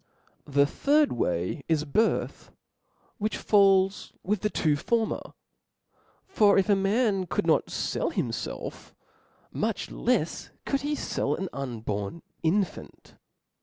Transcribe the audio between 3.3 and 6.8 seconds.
falls with the two former; for if a